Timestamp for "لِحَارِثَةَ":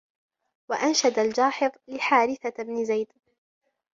1.87-2.53